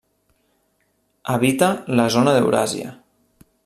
Habita 1.35 1.71
la 2.01 2.09
zona 2.19 2.37
d'Euràsia. 2.39 3.01